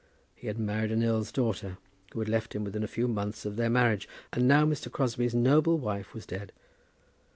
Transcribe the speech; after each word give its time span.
He 0.33 0.47
had 0.47 0.57
married 0.57 0.91
an 0.91 1.03
earl's 1.03 1.31
daughter, 1.31 1.77
who 2.11 2.17
had 2.17 2.27
left 2.27 2.55
him 2.55 2.63
within 2.63 2.81
a 2.83 2.87
few 2.87 3.07
months 3.07 3.45
of 3.45 3.55
their 3.55 3.69
marriage, 3.69 4.09
and 4.33 4.47
now 4.47 4.65
Mr. 4.65 4.91
Crosbie's 4.91 5.35
noble 5.35 5.77
wife 5.77 6.15
was 6.15 6.25
dead. 6.25 6.51